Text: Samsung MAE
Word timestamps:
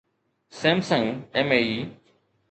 Samsung 0.59 1.27
MAE 1.31 1.85